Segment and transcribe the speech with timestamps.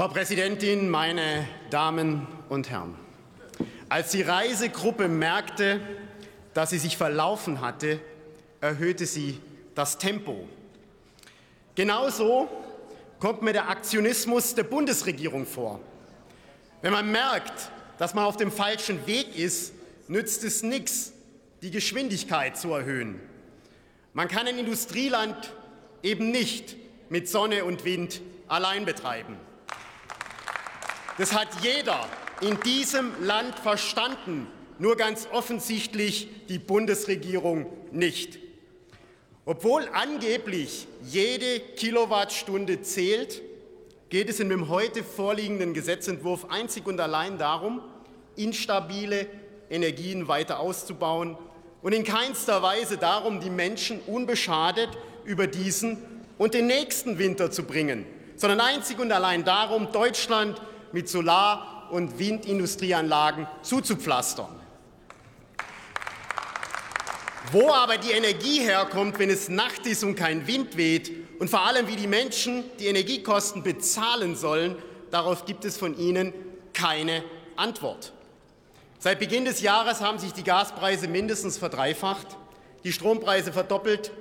[0.00, 2.94] Frau Präsidentin, meine Damen und Herren!
[3.90, 5.78] Als die Reisegruppe merkte,
[6.54, 8.00] dass sie sich verlaufen hatte,
[8.62, 9.38] erhöhte sie
[9.74, 10.48] das Tempo.
[11.74, 12.48] Genauso
[13.18, 15.80] kommt mir der Aktionismus der Bundesregierung vor.
[16.80, 19.74] Wenn man merkt, dass man auf dem falschen Weg ist,
[20.08, 21.12] nützt es nichts,
[21.60, 23.20] die Geschwindigkeit zu erhöhen.
[24.14, 25.52] Man kann ein Industrieland
[26.02, 26.74] eben nicht
[27.10, 29.36] mit Sonne und Wind allein betreiben.
[31.20, 32.08] Das hat jeder
[32.40, 34.46] in diesem Land verstanden,
[34.78, 38.38] nur ganz offensichtlich die Bundesregierung nicht.
[39.44, 43.42] Obwohl angeblich jede Kilowattstunde zählt,
[44.08, 47.82] geht es in dem heute vorliegenden Gesetzentwurf einzig und allein darum,
[48.36, 49.26] instabile
[49.68, 51.36] Energien weiter auszubauen
[51.82, 54.88] und in keinster Weise darum, die Menschen unbeschadet
[55.26, 55.98] über diesen
[56.38, 60.58] und den nächsten Winter zu bringen, sondern einzig und allein darum, Deutschland
[60.92, 64.60] mit Solar- und Windindustrieanlagen zuzupflastern.
[67.52, 71.66] Wo aber die Energie herkommt, wenn es Nacht ist und kein Wind weht und vor
[71.66, 74.76] allem, wie die Menschen die Energiekosten bezahlen sollen,
[75.10, 76.32] darauf gibt es von Ihnen
[76.72, 77.24] keine
[77.56, 78.12] Antwort.
[79.00, 82.26] Seit Beginn des Jahres haben sich die Gaspreise mindestens verdreifacht,
[82.84, 84.12] die Strompreise verdoppelt,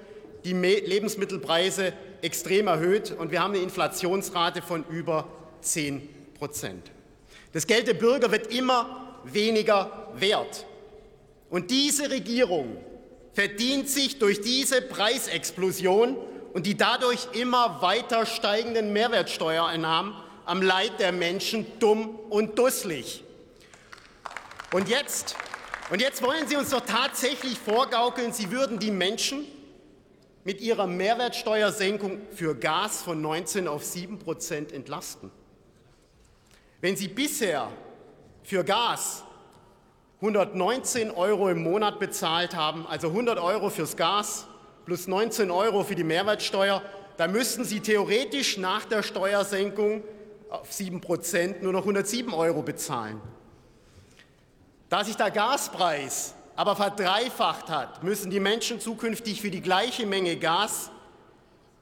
[0.46, 5.28] die Lebensmittelpreise extrem erhöht und wir haben eine Inflationsrate von über
[5.62, 6.90] 10 Prozent.
[7.52, 10.66] Das Geld der Bürger wird immer weniger wert.
[11.50, 12.78] Und diese Regierung
[13.34, 16.18] verdient sich durch diese Preisexplosion
[16.54, 20.14] und die dadurch immer weiter steigenden Mehrwertsteuereinnahmen
[20.46, 23.24] am Leid der Menschen dumm und dusselig.
[24.72, 25.36] Und jetzt,
[25.90, 29.46] und jetzt wollen Sie uns doch tatsächlich vorgaukeln, Sie würden die Menschen
[30.44, 35.32] mit ihrer Mehrwertsteuersenkung für Gas von 19 auf 7 Prozent entlasten.
[36.82, 37.70] Wenn Sie bisher
[38.44, 39.24] für Gas
[40.22, 44.48] 119 Euro im Monat bezahlt haben, also 100 Euro fürs Gas
[44.86, 46.82] plus 19 Euro für die Mehrwertsteuer,
[47.18, 50.04] dann müssten Sie theoretisch nach der Steuersenkung
[50.50, 53.20] auf 7 Prozent nur noch 107 Euro bezahlen.
[54.88, 60.38] Da sich der Gaspreis aber verdreifacht hat, müssen die Menschen zukünftig für die gleiche Menge
[60.38, 60.92] Gas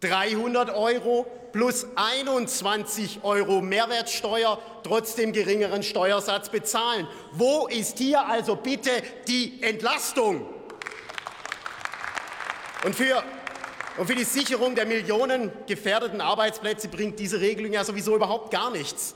[0.02, 7.08] 300 Euro plus 21 Euro Mehrwertsteuer trotz dem geringeren Steuersatz bezahlen.
[7.32, 8.92] Wo ist hier also bitte
[9.28, 10.48] die Entlastung?
[12.84, 13.24] Und für,
[13.98, 18.70] und für die Sicherung der Millionen gefährdeten Arbeitsplätze bringt diese Regelung ja sowieso überhaupt gar
[18.70, 19.16] nichts,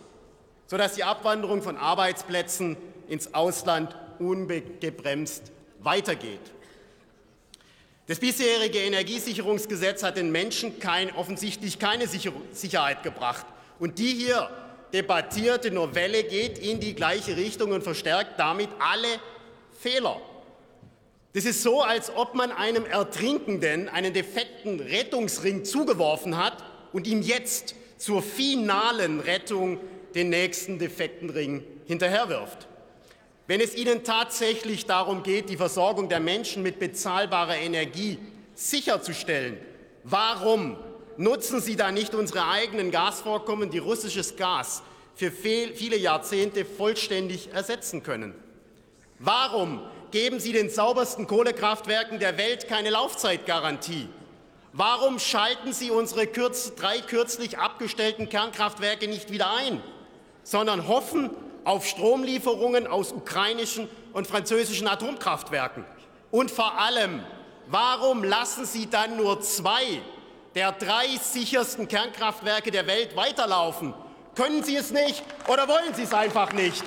[0.65, 2.75] sodass die Abwanderung von Arbeitsplätzen
[3.07, 6.39] ins Ausland ungebremst weitergeht.
[8.07, 13.45] Das bisherige Energiesicherungsgesetz hat den Menschen kein, offensichtlich keine Sicherheit gebracht.
[13.79, 14.49] Und die hier
[14.93, 19.07] debattierte Novelle geht in die gleiche Richtung und verstärkt damit alle
[19.79, 20.19] Fehler.
[21.33, 27.21] Das ist so, als ob man einem Ertrinkenden einen defekten Rettungsring zugeworfen hat und ihm
[27.21, 29.79] jetzt zur finalen Rettung
[30.13, 32.67] den nächsten defekten Ring hinterherwirft.
[33.51, 38.17] Wenn es Ihnen tatsächlich darum geht, die Versorgung der Menschen mit bezahlbarer Energie
[38.55, 39.57] sicherzustellen,
[40.05, 40.77] warum
[41.17, 44.83] nutzen Sie da nicht unsere eigenen Gasvorkommen, die russisches Gas
[45.15, 48.35] für viele Jahrzehnte vollständig ersetzen können?
[49.19, 49.81] Warum
[50.11, 54.07] geben Sie den saubersten Kohlekraftwerken der Welt keine Laufzeitgarantie?
[54.71, 59.83] Warum schalten Sie unsere drei kürzlich abgestellten Kernkraftwerke nicht wieder ein,
[60.41, 61.31] sondern hoffen
[61.63, 65.85] auf Stromlieferungen aus ukrainischen und französischen Atomkraftwerken?
[66.31, 67.21] Und vor allem,
[67.67, 70.01] warum lassen Sie dann nur zwei
[70.55, 73.93] der drei sichersten Kernkraftwerke der Welt weiterlaufen?
[74.35, 76.83] Können Sie es nicht oder wollen Sie es einfach nicht?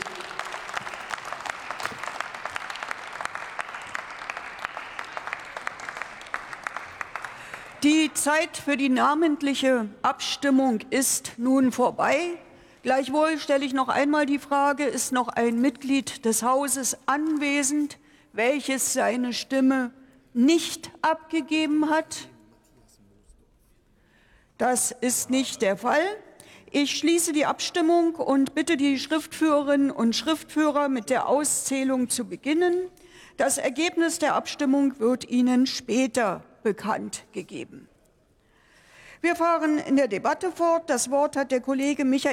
[7.85, 12.39] Die Zeit für die namentliche Abstimmung ist nun vorbei.
[12.85, 17.97] Gleichwohl stelle ich noch einmal die Frage, ist noch ein Mitglied des Hauses anwesend,
[18.35, 19.91] welches seine Stimme
[20.35, 22.29] nicht abgegeben hat?
[24.59, 26.05] Das ist nicht der Fall.
[26.71, 32.77] Ich schließe die Abstimmung und bitte die Schriftführerinnen und Schriftführer mit der Auszählung zu beginnen.
[33.39, 37.89] Das Ergebnis der Abstimmung wird Ihnen später bekannt gegeben.
[39.25, 40.91] Wir fahren in der Debatte fort.
[40.91, 42.33] Das Wort hat der Kollege Michael